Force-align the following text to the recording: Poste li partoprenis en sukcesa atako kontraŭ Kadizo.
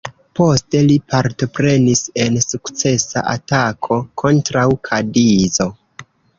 Poste 0.37 0.79
li 0.85 0.95
partoprenis 1.13 2.01
en 2.25 2.41
sukcesa 2.47 3.25
atako 3.35 4.01
kontraŭ 4.25 4.67
Kadizo. 4.91 5.73